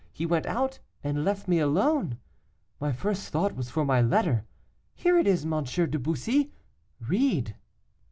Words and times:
He 0.11 0.25
went 0.25 0.47
out 0.47 0.79
and 1.03 1.23
left 1.23 1.47
me 1.47 1.59
alone. 1.59 2.17
My 2.79 2.91
first 2.91 3.27
thought 3.29 3.55
was 3.55 3.69
for 3.69 3.85
my 3.85 4.01
letter. 4.01 4.45
Here 4.95 5.19
it 5.19 5.27
is, 5.27 5.45
M. 5.45 5.63
de 5.63 5.99
Bussy; 5.99 6.51
read." 7.07 7.55